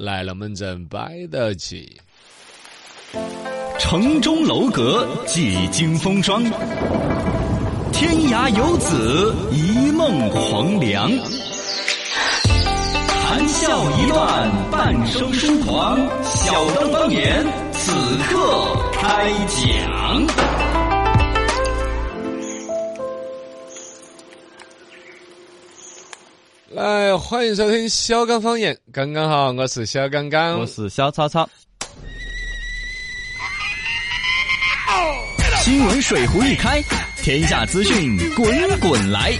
[0.00, 2.00] 来了门阵摆得起。
[3.78, 6.42] 城中楼阁几经风霜，
[7.92, 11.10] 天涯游子一梦黄粱。
[13.26, 15.98] 谈笑一段，半生疏狂。
[16.24, 17.92] 小当当年，此
[18.24, 20.69] 刻开讲。
[26.80, 28.74] 来，欢迎收听小刚方言。
[28.90, 31.46] 刚刚好，我是小刚刚，我是小草草。
[35.62, 36.82] 新闻水壶一开，
[37.18, 39.34] 天下资讯滚滚来。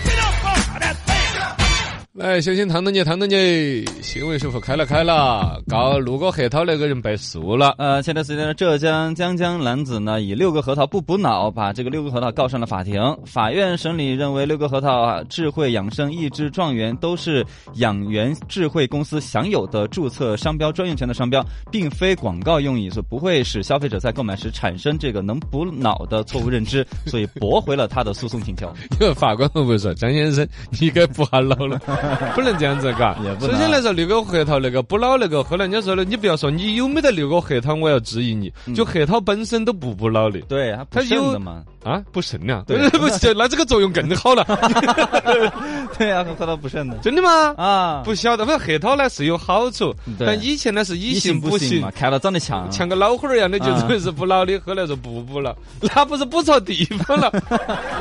[2.20, 7.74] 来，小心烫到你，烫到你，新闻是否开了开了，告六个核桃那个人败诉了。
[7.78, 13.00] 呃，前段时间呢，浙江江江男子呢以六个核桃不补脑，把这个六个核桃告上了法庭。
[13.24, 17.42] 法院审理认为，六个核桃啊，智慧养生益智状元都是
[17.76, 28.70] 养元智慧公司享有的注册商标专用权的商标，并非广告用语，所以不会使消费者在购买时产生这个能补脑的错误认知， 所以驳回了他的诉讼请求。
[29.00, 30.46] 因 为法官会不会说张先生，
[30.78, 31.80] 你该补下脑了？
[32.34, 33.16] 不能这样子，嘎。
[33.40, 38.52] 首先来说，六个核桃那个补脑那个，后来人家说了，你不要说你有没得六个核桃，我要质疑你。
[38.74, 41.62] 就核桃本身都不补脑的，对，它有的嘛。
[41.84, 42.64] 啊，不肾了？
[42.66, 44.44] 对， 不是，那这个作用更好了。
[45.98, 47.54] 对啊，核桃不肾的，真的吗？
[47.56, 55.56] 啊，不晓得，反正核桃呢是有好处，但以前呢是以形补形嘛，看到长得像像个老虎儿一样的，就认为是补脑的，后来说不补了，
[55.94, 57.30] 那不是补错地方了？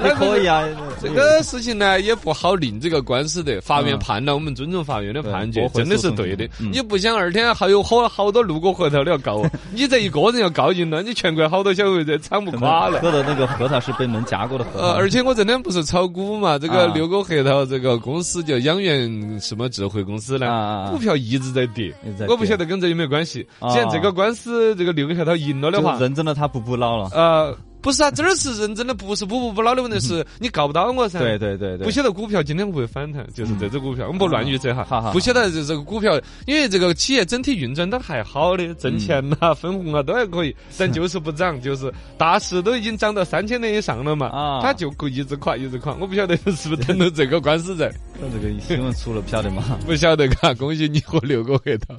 [0.01, 0.63] 那可以啊，
[1.01, 6.47] 这个事情呢也不好令这个官司的，法院判了，我们尊重法院的判决，真的是对的。
[6.57, 12.99] 你不想二天还有好好多六个核桃的要告我，你这一个人要告赢了，你全国好多消费者惨不垮了。
[13.01, 21.93] 喝的那个核桃是被门夹过的核桃，而且我这两不是炒股嘛，这个六个核桃这个公司叫养元什么智慧公司呢，股票一直在跌，
[22.27, 23.47] 我不晓得跟这有没有关系。
[23.71, 27.09] 既然这个官司这个六个核桃赢了的话，认证了他不补脑了。
[27.13, 27.55] 呃。
[27.81, 31.19] 不是啊，这儿是认真的，不是补不补脑的问题，是你告不到我噻。
[31.19, 35.11] 对对对对，不晓得股票今天会不会反弹，就是这只股票，我们不乱预测哈。
[35.13, 45.95] 不晓得这这个股票，因为这个企业整体运转都还好的，挣钱呐、分红啊都还可以，但就是不涨，就是大势都已经涨到三千点以上了嘛，啊，它就可一直垮一直垮。
[45.99, 47.89] 我不晓得是不是等到这个官司在。
[48.19, 49.79] 那这个新闻出了， 不晓得吗？
[49.85, 51.95] 不晓得嘎，恭喜你和六个核桃。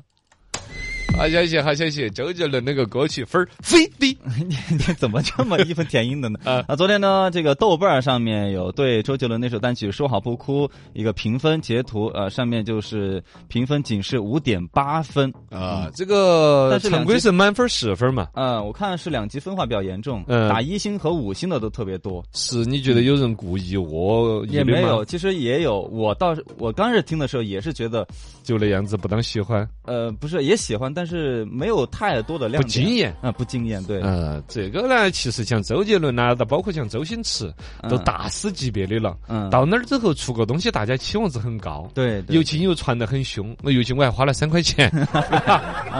[1.21, 2.09] 好消息，好消息！
[2.10, 4.16] 周杰伦那个歌曲分儿飞低，
[4.48, 6.38] 你你怎么这么义愤填膺的呢？
[6.66, 18.28] 啊，昨天呢，这个豆瓣上面有对周杰伦那首单曲《说好不哭》一个评分截图，呃，上面就是评分仅是五点八分啊，这个常规是满分十分嘛？
[18.34, 22.25] 嗯，我看是两极分化比较严重，嗯打一星和五星的都特别多。
[22.32, 25.82] 是你觉得有人故意我也没有，其实也有。
[25.93, 28.06] 我倒是我刚开始听的时候也是觉得
[28.43, 29.69] 就那样子不当喜欢。
[29.84, 31.00] 呃，不是，也喜欢，但。
[31.00, 37.50] 但是没有太多的亮点，不惊艳啊，不惊艳，对，呃，这个呢，其实像周杰伦呐，到包括像周星驰，
[37.88, 39.16] 都大师级别的了。
[39.27, 44.93] 嗯，到那儿之后出个东西，大家期望值很高，对，尤其又传得很凶，我尤其我还花了三块钱，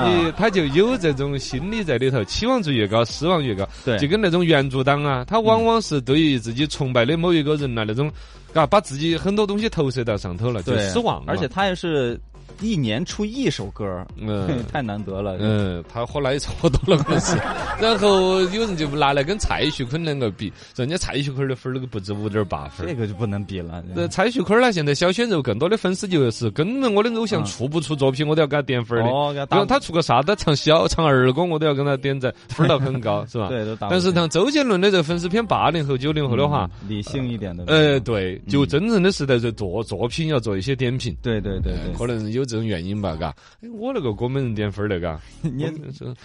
[0.05, 3.67] 你 他就有这种心理在里头，期望值越高，失望越高。
[3.87, 8.13] 对，就跟那种原著党啊，他往往是对于自己崇拜的某一个人呐，那种，
[8.53, 11.25] 啊，把自己很多东西投射到上头了，就失望。
[11.27, 12.21] 而且他也是。
[12.61, 15.37] 一年出一首歌，嗯， 太难得了。
[15.41, 17.37] 嗯，他火那也差不多了，可是。
[17.81, 23.83] 然后有人就拿来跟蔡徐坤两个比，人家蔡徐坤的分儿那个不止五点八分，这个就不能比了。
[23.95, 29.09] 那蔡徐坤呢，现在小鲜肉更多的粉丝就是跟着我的偶像出不出作品，我都要给他点分的。
[29.11, 33.49] 哦，比如他出个啥子唱小唱儿歌，我都要跟他点赞，分儿到很高， 是吧？
[33.49, 37.65] 对，都但是像周杰伦的这个粉丝偏八零后、九零后的话，理性一点的。
[37.67, 41.17] 呃，对，就真正的是在这做作品，要做一些点评。
[41.23, 43.35] 对对对对，可能有这种原因吧，嘎。
[43.63, 45.71] 哎，我那个歌没人点分儿的，嘎， 你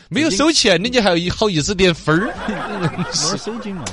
[0.10, 2.34] 没有收钱，你就还好意思点分儿？
[3.32, 3.84] 没收金嘛。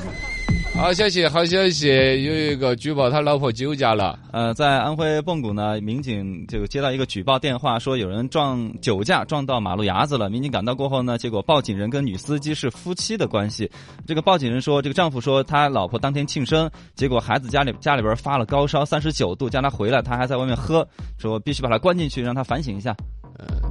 [0.83, 1.87] 好消息，好消息！
[2.25, 4.19] 有一个举报他老婆酒驾了。
[4.33, 10.29] 呃，在安徽蚌埠呢，民警就接到一个举报电话，说有人撞酒驾撞到马路牙子了。
[10.29, 13.71] 民警赶到过后呢，结果报警人跟女司机是夫妻的关系。
[14.09, 20.85] 这个报警人说，这个丈夫说他老婆当天庆生，结果孩子家里家里边发了高烧三十九度，叫他回来，他还在外面喝，
[21.17, 22.93] 说必须把他关进去，让他反省一下。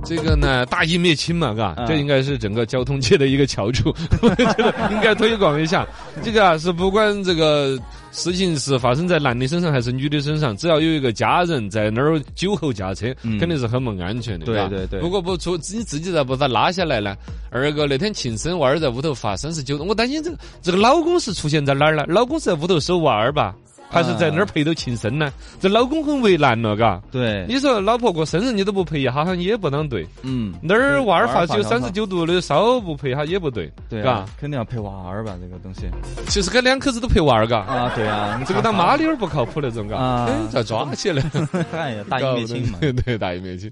[0.04, 5.88] 这个呢，大义灭亲嘛，嘎，这应该是整个交通界的一个翘楚，我觉得应该推广一下。
[6.24, 7.78] 这个啊，是不管这个
[8.12, 14.46] 事情是发生在男的身上还是女的身上，只要有一个家人在那儿酒后驾车，肯定是很不安全的。
[14.46, 15.00] 对对对。
[15.00, 17.16] 如果不出你自己再不把他拉下来呢？
[17.52, 22.04] 二个那天庆生，娃儿在屋头发三十九度，我担心这个这个老公是出现在哪儿呢？
[22.08, 23.56] 老公是在屋头守娃儿吧？
[23.92, 25.32] 还是在那儿陪到庆生呢？
[25.60, 27.02] 这老公很为难了，嘎。
[27.12, 30.08] 对，你说老婆过生日你都不陪一下，好像也不当对。
[30.22, 35.82] 嗯，那儿娃儿发就娃儿发三十九度的烧不陪哈也不对，对嘎啊，肯定要陪娃儿吧，这个东西
[36.28, 37.60] 其实该两口子都陪娃儿，嘎。
[37.60, 39.98] 啊，对啊，这个当妈的有点不靠谱那种，嘎。
[39.98, 41.24] 啊哎，咋抓起来？
[41.74, 42.78] 哎呀，大义灭亲嘛。
[42.82, 43.72] 对对，大义灭亲。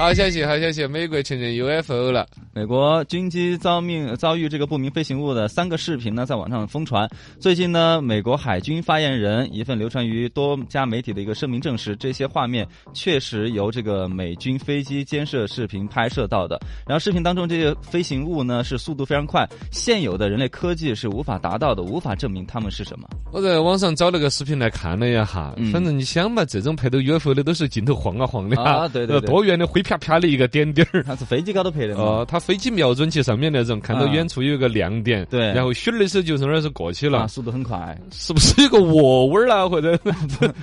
[0.00, 0.86] 好消息，好消息！
[0.86, 2.26] 美国承认 UFO 了。
[2.54, 7.06] 美国军机遭命遭遇这个不明飞行物的三个视频呢，在网上疯传。
[7.38, 16.58] 最近呢，美国海军发言人一份流传于多家媒体的一个声明证实，这些画面确实由这个美军飞机监视视频拍摄到的。
[16.88, 23.06] 然后视频当中这些飞行物呢，是速度非常快，现有的人类科技是无法达到的，无法证明它们是什么。
[23.32, 31.02] 我在网上找了个视频来看了一下，嗯反正你想嘛，这种拍到 UFO 的都是镜头晃啊晃的啊对对对 多远的灰啪啪的一个点点儿。
[31.02, 31.96] 它是飞机高头拍的？
[31.96, 37.98] 哦，它飞机瞄准器上面那种，看到啊远处有一个亮点，对然后咻儿的时候就从那儿是过去啊，了，速度很快。
[38.12, 39.98] 是不是有个窝窝儿啦， 或者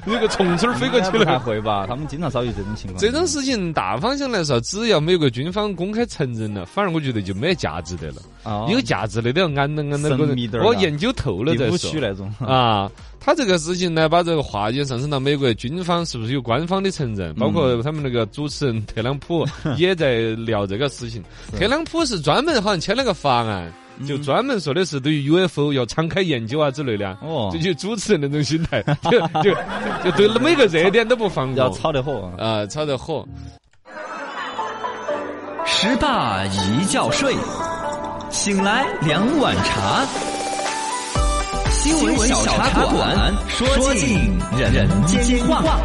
[0.06, 1.46] 有 个虫虫儿飞过去应该不？
[1.46, 1.86] 会吧？
[1.88, 3.00] 他们经常遭遇这种情况。
[3.00, 8.16] 这种事情大方向来说，只要美国军方公开承认了，反而我觉得就没价值的了。
[8.48, 11.92] 哦有价值的都要安那按那个我研究透了再说。
[12.00, 12.90] 那种 啊，
[13.20, 17.34] 他这个事情呢，把这个话题上升到美国军方是不是有官方的承认？
[17.36, 19.46] 包括他们那个主持人特朗普
[19.78, 21.22] 也在聊这个事情。
[21.60, 23.72] 特朗普是专门好像签了个法案，
[24.08, 27.18] 就专门说的是对于 UFO 要敞开研究啊之类的啊。
[27.22, 29.54] 哦这就主持人那种心态， 就就
[30.06, 32.46] 就对每个热点都不放过要炒得火啊。
[32.46, 33.28] 啊，炒得火。
[35.66, 37.36] 十大一觉睡，
[38.38, 40.06] 醒来两碗茶。
[41.72, 44.30] 新闻小茶馆，说尽
[44.60, 45.80] 人间话。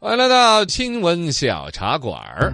[0.00, 2.52] 欢迎来到请问小茶馆儿。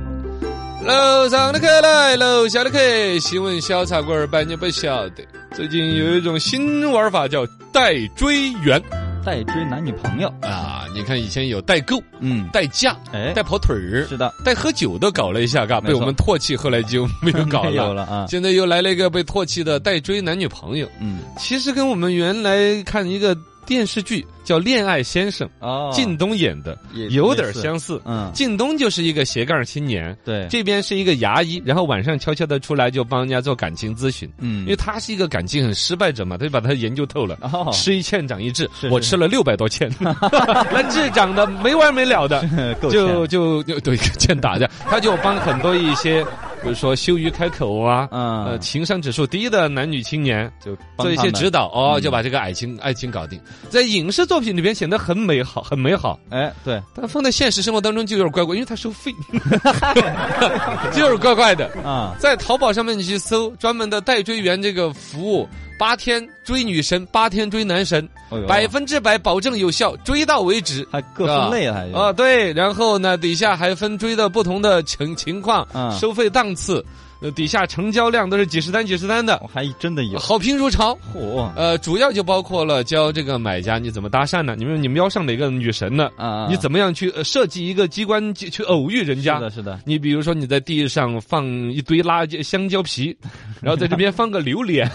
[0.84, 2.78] 楼上的客来，楼下的客，
[3.20, 5.26] 新闻小茶馆儿摆你不晓得。
[5.54, 8.78] 最近有一种新玩法叫代追员
[9.24, 10.84] 代追男女朋友，啊！
[10.94, 13.32] 你看以前有代购、嗯，代驾、哎。
[13.34, 17.94] 代跑腿儿、是的，代喝酒的搞了一下，嘎，被我们唾弃，后来就没有搞 没有了。
[17.94, 23.36] 了啊，现在又来了一个被唾弃的代追男女朋友，嗯，其实跟我们原来看一个
[23.66, 26.76] 电视剧叫《恋爱先生》，哦，靳东演的，
[27.10, 28.00] 有点相似。
[28.04, 34.62] 嗯，靳东就是一个斜杠青年，对，这边是一个牙医，然后晚上悄悄的出来就帮人家做感情咨询，嗯。
[34.62, 37.38] 因为他是一个感情很失败者嘛，他就把他研究透了。
[37.42, 42.42] 哦，吃一堑长一智我吃了六百多堑， 那智长得没完没了的，
[42.90, 46.24] 就就就对欠打的，他就帮很多一些，
[46.62, 48.44] 比如说羞于开口啊，嗯。
[48.44, 52.00] 呃，情商指数低的男女青年，就帮做一些指导哦，嗯。
[52.02, 56.18] 就把这个爱情爱情搞定，在影视作品里边显得很美好，很美好。
[56.30, 56.80] 哎，对。
[56.94, 59.12] 但放在现实生活当中就有点怪怪，因为它收费，
[60.92, 61.66] 就是怪怪的。
[61.82, 65.48] 啊，在淘宝上面你去搜专门的代追员这个服务，
[65.80, 68.06] 八天追女神，八天追男神，
[68.46, 70.86] 百分之百保证有效，追到为止。
[70.92, 76.84] 还各分类啊还有啊，对，然后呢，底下还分追的不同的情情况，嗯收费档次，
[77.22, 80.92] 呃，底下成交量都是几十单几十单的，我还真的有，好评如潮。
[81.14, 84.54] 嚯呃，主要就包括了教这个买家你怎么搭讪呢？
[84.58, 86.10] 你们你瞄上哪个女神呢？
[86.16, 89.36] 啊，你怎么样去呃设计一个机关去去偶遇人家？
[89.36, 93.16] 是的，是的，你比如说你在地上放一堆垃圾香蕉皮，
[93.60, 94.90] 然后在这边放个榴莲，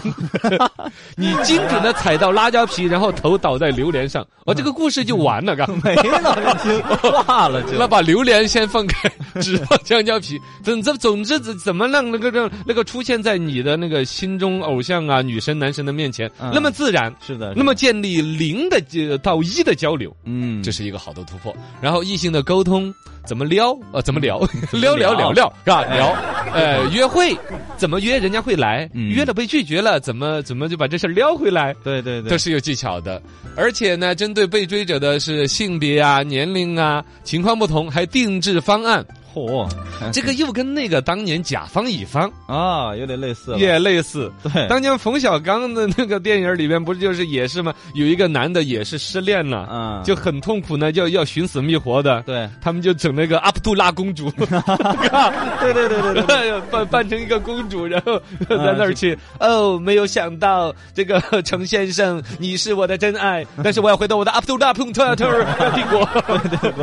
[1.16, 5.66] 你精准的踩到辣椒皮，然后头倒在榴莲上，哦，这个故事就完了，嘎。
[5.84, 7.72] 没了，就化了，就。
[7.78, 9.10] 那把榴莲先放开，
[9.40, 10.40] 只放香蕉皮。
[10.62, 16.50] 总之，总之怎怎么让那个让那个出现在你的那个心中偶像啊、女神、男神的面前，嗯。
[16.52, 21.54] 那么自然，是的，那么建立零的呃到一的交流，嗯，这是一个好的突破。
[21.80, 22.92] 然后异性的沟通
[23.26, 23.76] 怎么撩？
[23.92, 24.38] 呃 怎么聊？
[24.72, 25.12] 撩聊？
[25.12, 25.84] 聊聊聊是吧？
[25.94, 26.16] 聊
[26.54, 27.36] 呃 约会
[27.76, 29.08] 怎么约人家会来，嗯。
[29.10, 31.74] 约了被拒绝了怎么怎么就把这事儿撩回来。
[31.84, 33.20] 对对对，都是有技巧的，
[33.56, 39.04] 而且呢，针对被追者的是性别啊、年龄啊、情况不同，还定制方案。
[39.36, 39.68] 嚯，
[40.12, 44.32] 这个又跟那个当年甲方乙方啊，有点类似，也类似。
[44.42, 47.74] 对，当年冯小刚的那个电影里面不是就是也是吗？
[47.94, 52.22] 有一个男的也是失恋了，嗯，就很痛苦呢，就要寻死觅活的。
[52.22, 59.16] 对，他们就整那个阿卜杜拉公主，对对对对对， 扮扮成一个公主，然后在那儿去。
[59.38, 65.26] 哦，没有想到这个程先生，你是我的真爱， 但是我要回到我的阿卜杜拉碰特特
[65.74, 66.08] 帝国，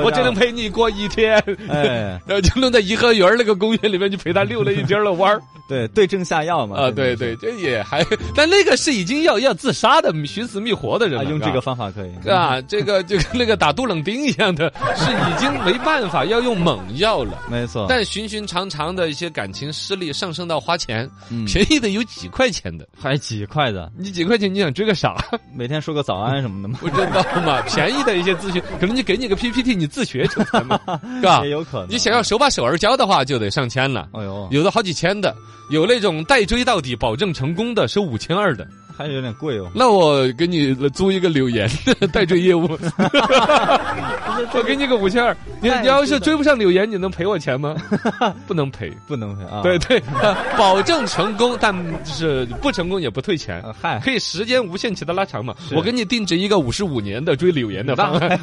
[0.03, 1.41] 我只能陪你过一天。
[1.69, 5.41] 哎，然后就弄在颐和园那个公园里面就陪他溜了一天的弯儿。
[5.73, 6.77] 对对症下药嘛。
[6.77, 17.41] 啊，对对，这也还， 但那个是已经要要自杀的、寻死觅活的人了，用这个方法可以啊，这个就跟那个打杜冷丁一样的，是已经没办法 要用猛药了。
[17.49, 25.15] 没错，但寻寻常常的一些感情失利，上升到花钱，嗯便宜的有几块钱的，还几块的，你几块钱你想追个啥？
[25.55, 26.77] 每天说个早安什么的吗？
[26.81, 30.79] 不知道嘛，便宜的一些咨询，可能你给你个 PPT，你自学成才嘛，
[31.19, 31.41] 是吧？
[31.43, 31.89] 也有可能。
[31.89, 34.07] 你想要手把手儿教的话，就得上千了。
[34.13, 35.35] 哎呦，有的好几千的，
[35.69, 38.67] 有那种带追到底、保证成功的，是五千二的。
[38.95, 39.69] 还有点贵哦。
[39.73, 41.69] 那我给你租一个柳岩
[41.99, 42.67] 的代追业务，
[44.53, 45.35] 我给你个五千二。
[45.61, 47.75] 你你要是追不上柳岩，你能赔我钱吗？
[48.45, 49.61] 不能赔，不能赔啊。
[49.61, 50.01] 对对，
[50.57, 51.73] 保证成功，但
[52.05, 53.63] 是不成功也不退钱。
[53.81, 55.55] 嗨，可以时间无限期的拉长嘛。
[55.71, 58.39] 我给你定制一个五十五年的追柳岩的方案。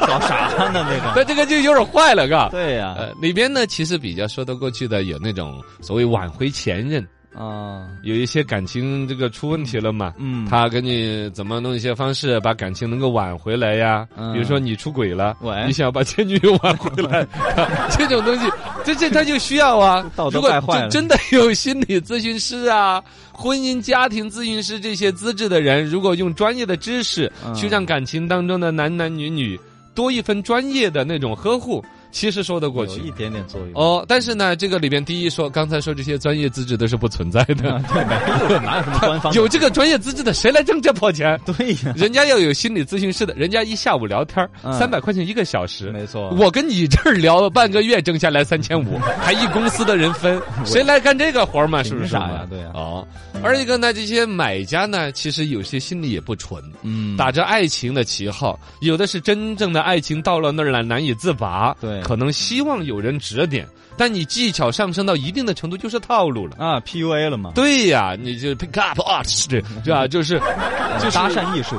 [0.00, 1.12] 搞啥呢那个？
[1.16, 2.48] 那这个就有点坏了，嘎。
[2.48, 2.94] 对呀。
[2.98, 7.06] 呃，里边呢其实比较说得过去的有那种所谓挽回前任。
[7.36, 14.06] 啊，有一些感情这个出问题了嘛，嗯，他给你怎么弄一些方式把感情能够挽回来呀？
[14.32, 15.36] 比如说你出轨了，
[15.66, 17.26] 你想要把前女友挽回来，
[17.90, 18.48] 这种东西，
[18.84, 20.08] 这这他就需要啊。
[20.32, 29.58] 如果真真的有心理咨询师啊、婚姻家庭咨询师这些资质的人，如果用专业的知识去让感情当中的男男女女
[29.92, 31.84] 多一份专业的那种呵护。
[32.14, 34.04] 其实说得过去，一点点作用哦。
[34.06, 37.54] 但是呢，这个里边第一说，刚才说这些专业资质都是不存在的，
[37.92, 39.32] 对，没有，哪有什么官方？
[39.34, 41.38] 有这个专业资质的，谁来挣这破钱？
[41.44, 46.30] 对呀，人家要有心理咨询师的，人家一下午聊天三百块钱一个小时，没错。
[46.38, 51.82] 我跟你这儿聊半个月，挣下来三千五， 还一公司的人分，谁来干这个活嘛？
[51.82, 52.46] 是不是呀？
[52.48, 52.70] 对呀。
[52.74, 53.04] 哦，
[53.42, 62.84] 而一个呢，这些买家呢，其实有些心里也不纯，嗯，打着爱情的旗号，有的是真正的爱情到了那儿了难以自拔，对，可能希望。
[62.84, 67.52] 有人指点，但你技巧上升到一定的程度，就是套路了啊，PUA 了嘛？
[67.54, 70.06] 对呀，你就 pick up 啊，是吧？
[70.06, 70.38] 就是
[71.00, 71.76] 就是搭讪艺术。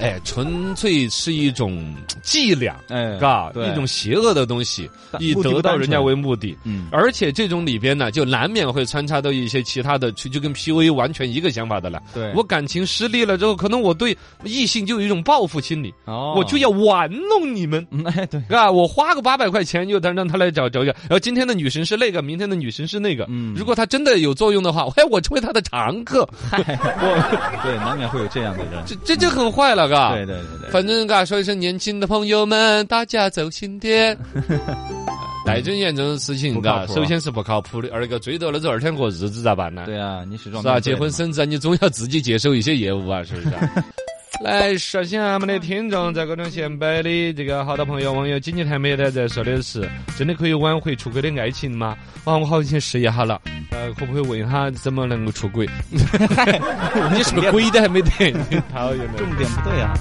[0.00, 6.56] 哎，纯粹是一种伎俩，哎，嘎，一种邪恶的东西，以得到人家为目的。
[6.64, 12.02] 嗯，而且这种里边呢，就难免会穿插到一些其他的，就就跟 PUA 完全一个想法的了。
[12.14, 17.86] 对，我感情失利了之后，可能我对异性就有一种报复心理，哦，我就要玩弄你们。
[18.06, 23.26] 哎，对，啊，我花个八百块钱，又让让他来找找一个，然后今天的女神是那个，明天的女神是那个。
[23.28, 26.26] 嗯，如果他真的有作用的话，哎，我成为他的常客。
[26.52, 28.82] 我，对，难免会有这样的人。
[28.86, 30.14] 这这就很坏了，嘎。
[30.14, 34.16] 对对对对，反正嘎说一声，年轻的朋友们，大家走心点。
[35.46, 39.84] 戴尊严这种事情，嘎，首先是不靠谱的，二个追到了这二天过日子咋办呢？
[39.86, 43.48] 对啊，你是是啊，结婚生子，你总要自己接手一些业务啊，是不是？
[44.42, 51.94] 来，首先俺们的听众在各种显摆的这个好多朋友网友，经济台没得在说的是，真的可以挽回出轨的爱情吗？
[52.24, 53.38] 啊，我好想试一下了，
[53.70, 55.68] 呃，可不可以问一下怎么能够出轨？
[55.92, 58.32] 你是个鬼都还没得？
[58.72, 59.92] 讨厌的，重点不对啊。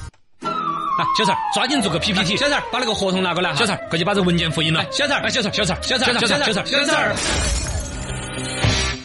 [1.17, 2.37] 小陈，抓紧做个 PPT。
[2.37, 3.53] 小陈，把那个合同拿过来。
[3.55, 4.85] 小陈，快去把这文件复印了。
[4.89, 7.15] 小陈，来，小陈，小陈，小陈，小陈，小陈，小陈。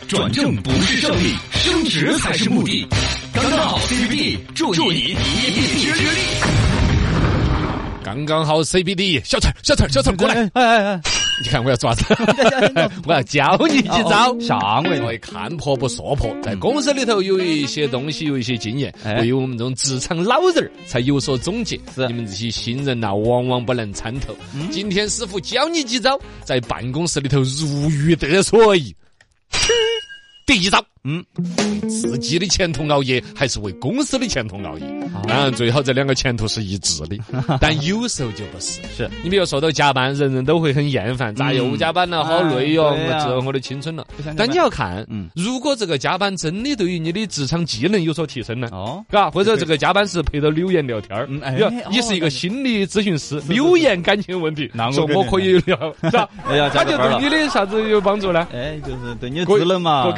[0.07, 2.87] 转正不是胜利，升职才是目的。
[3.57, 6.21] 好 CBD，助助你一臂之力。
[8.03, 10.35] 刚刚好 CBD，小陈，小陈，小陈，过来。
[10.55, 11.01] 哎哎哎。
[11.43, 12.05] 你看我要抓子，
[13.07, 14.39] 我要教你几招。
[14.39, 15.19] 上位？
[15.19, 21.77] 看破不说破，在公司里头有一些东西，有一些经验，对于我们这种职场老人儿才有所总结。
[21.97, 24.37] 你们这些新人呐，往往不能参透。
[24.71, 28.95] 今天师傅教你几招，在办公室里头如鱼得水。
[30.47, 30.85] 第一招。
[31.07, 31.23] 嗯，
[31.87, 34.87] 自己的前途熬夜，还是为公司的前途熬夜？
[35.29, 37.19] 当然，最好这两个前途是一致的。
[37.61, 38.81] 但有时候就不是。
[38.97, 42.25] 是你比如说到加班，人人都会很厌烦，咋又加班了？
[42.25, 42.85] 好累哟！
[42.85, 44.07] 我值我的青春了。
[44.35, 45.07] 但你要看，
[45.37, 48.71] 如果这个加班真的对于你的职场技能有所提升呢？
[48.73, 51.55] 哦，嘎，或者这个加班是陪着柳岩聊天儿，哎，
[51.91, 56.27] 你是一个心理咨询师，柳岩感情问题，说我可以聊，是吧？
[56.49, 58.49] 哎呀，他就对你的啥子有帮助呢？
[58.55, 60.11] 哎，就是对你智能嘛，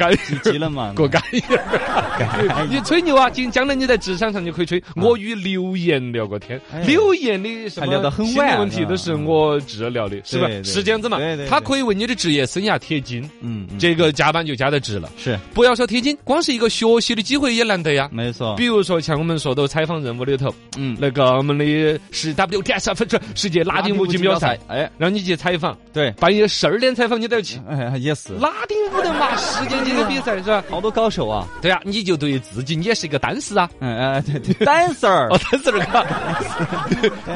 [0.43, 0.76] 技能。
[0.95, 3.29] 过干瘾儿，你吹牛啊！
[3.29, 4.81] 今将来你在职场上就可以吹。
[4.95, 10.63] 我与刘岩聊过天，刘岩的什么聊得很晚问题都是我治疗的，是不是？
[10.63, 11.19] 是这样子嘛？
[11.49, 13.27] 他可以为你的职业生涯贴金。
[13.41, 15.09] 嗯，这个加班就加的值了。
[15.17, 18.09] 是，不要说贴金，光是一个学习的机会也难得呀。
[18.11, 18.55] 没错。
[18.55, 30.63] 比如说像我们说到采访任务里头，嗯，那个我们的是 WTS 分出世界拉丁舞锦标赛，哎，让你去采访，对，半夜十二点采访你都要去，哎，也是拉丁舞的嘛，世界级的比赛是吧？
[30.69, 31.47] 好多高手啊！
[31.61, 33.69] 对啊，你就对自己，你也是一个单士啊。
[33.79, 35.73] 嗯嗯，对对，dancer，哦，dancer，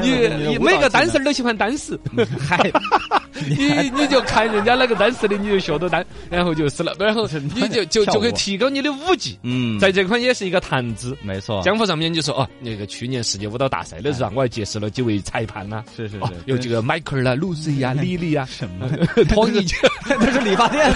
[0.02, 1.98] 你你每个单 r 都喜欢单士，
[2.38, 2.70] 嗨，
[3.48, 9.38] 你你就看人家那个单士的，你就学到单，然后就是了，然后 你就就就可以提高你的舞技。
[9.42, 11.62] 嗯，在这块也是一个谈资，没错。
[11.62, 18.88] 江湖上面就说哦，那个去年世界舞蹈大赛的时候，我还结识了几位裁判呐，是是是，有几个迈克尔啊、露西呀、莉莉啊，什么？
[19.26, 19.64] 托尼，
[20.08, 20.92] 那是理发店，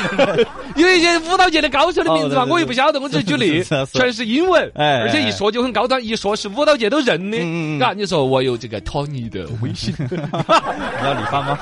[0.77, 10.17] 有一些舞蹈界的高手的名字嘛，我又不晓得，我只是举例， 全是英文，哎，而且一说就很高端，一说是舞蹈界都认的，嗯啊，你说我有这个托尼的微信， 你
[11.05, 11.59] 要理发吗？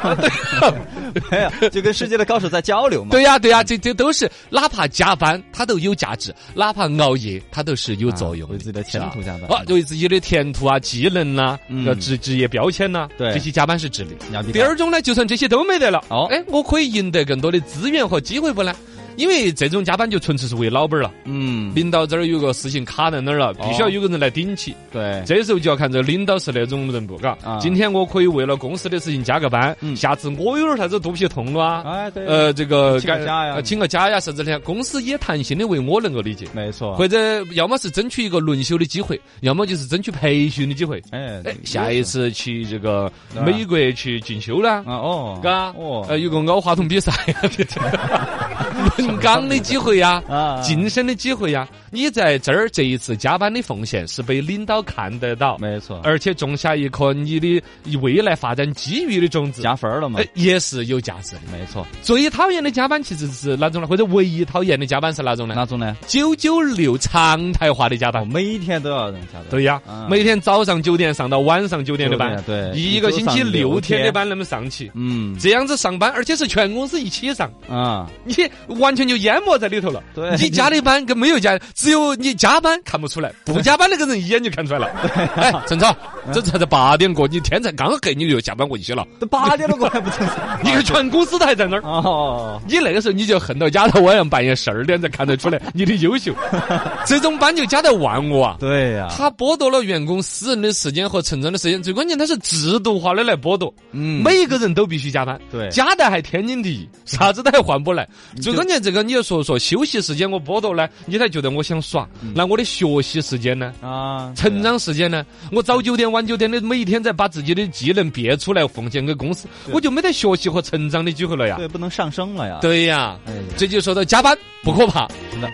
[1.31, 3.11] 对，呀，就跟世界的高手在交流嘛。
[3.11, 11.59] 对呀，对呀，这这都是，哪怕加班它都有价值，哪怕熬夜它都是有作用，为自己的前途加班，啊，为自己的前途啊、技能呐、
[12.01, 14.11] 职职业标签呐，对，这些加班是智力。
[14.53, 18.75] 第二种呢，就算这些都没得了，哦，哎，我可以赢得更多的资源和机会不呢？
[19.17, 43.11] 因为这种加班就纯粹是为老板了，嗯，领导这儿有个事情卡在那儿了，必须要有个人来顶起，对，这时候就要看这领导是那种人不，嘎，今天我可以为了公司的事情加个班，下次我有点啥子肚皮痛了啊，哎，对，呃，这个请个假呀，请个假呀，甚至呢，公司也弹性的为我能够理解，没错，或者要么是争取一个轮休的机会，要么就是争取培训的机会，哎，哎，下一次去这个
[43.45, 47.13] 美国去进修啦，哦，嘎，哦，呃，有个熬话筒比赛，
[48.99, 49.95] 轮岗的机会。
[49.99, 57.63] 呀，啊，晋升的机会呀，你在这儿这一次加班的奉献是被领导看得到，没错，而且种下一颗你的
[58.03, 61.87] 未来发展机遇的种子，加分了嘛，也是有价值的，没错。
[62.03, 63.87] 最讨厌的加班其实是哪种呢？
[63.87, 65.55] 或者唯一讨厌的加班是哪种呢？
[65.55, 65.97] 哪种呢？
[66.09, 69.45] 九九六常态化的加班，每天都要加班。
[69.49, 74.91] 对呀，每天早上九点上到晚上九点的班，对，一个星期六天的班那么上去？
[74.95, 78.35] 嗯，这样子上班，而且是全公司一起上，啊，你
[78.69, 79.69] 完全就淹没在。
[79.75, 84.89] 里头了，对，你加的班跟没有加，只有你加班看不出来，不加班那个人一眼就看出来了。
[85.35, 85.89] 哎，郑超，
[86.33, 89.07] 这才才八点过，你天才刚黑，你就下班回去了。
[89.19, 90.27] 都八点了过还不成？
[90.63, 91.83] 你看全公司都还在那儿。
[91.83, 96.33] 哦，你那个时候你就恨到加到晚上半夜十二点才看得出来你的优秀。
[97.07, 98.57] 这种班就加在万物啊！
[98.59, 103.73] 对呀，他剥夺了员工私人的时间和成长的时间，最关键他是制度化的来剥夺。
[103.93, 105.41] 嗯，每一个人都必须加班。
[105.51, 108.09] 对，加的还天经地义，啥子都还换不来。
[108.41, 109.59] 最关键这个你要说说。
[109.65, 112.07] 休息时间我剥夺呢，你才觉得我想耍。
[112.35, 113.73] 那我的学习时间呢？
[113.81, 115.25] 啊，成长时间呢？
[115.53, 121.57] 我早九点晚九点的每一天在把自己的技能憋出来奉献给公司，我就没得学习和成长的机会了呀。
[121.57, 122.59] 对，不能上升了呀。
[122.63, 123.19] 对呀，
[123.57, 125.09] 这就说到加班不可怕，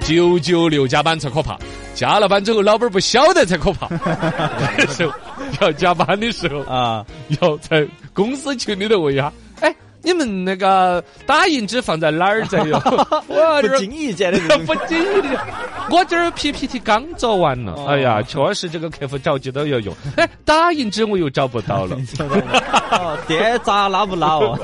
[0.07, 1.59] 九九六加班才可怕。
[1.95, 3.89] 加了班之后，老板不晓得才可怕。
[3.99, 5.13] 那时候
[5.61, 7.05] 要加班的时候啊，
[7.41, 9.33] 要在公司群里头问一下。
[10.03, 12.81] 你们那个打印纸放在哪儿在哟？
[13.29, 15.39] 我不经意间的， 不经意的。
[15.91, 19.95] 我这儿 PPT 刚做完了，哎呀，确实这个客户着急都要用。
[20.17, 21.97] 哎，打印纸我又找不到了。
[23.27, 24.59] 电闸拉不拉哦？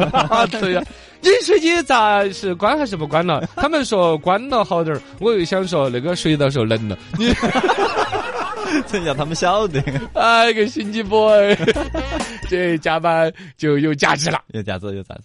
[0.51, 0.83] 对呀，
[1.23, 3.43] 饮水机咋是关还是不关了？
[3.57, 6.97] 他们说关了好点儿，我又想说那个水到时候冷了。
[7.19, 7.35] 你，
[8.87, 9.83] 真叫他们晓得。
[10.15, 11.57] 哎，个心机 boy，
[12.49, 15.23] 这加班就有价值了，有价值，有价值。